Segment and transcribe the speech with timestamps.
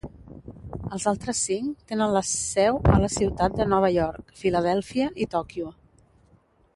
[0.95, 5.71] Els altres cinc tenen la seu a la ciutat de Nova York, Filadèlfia i Tòquio.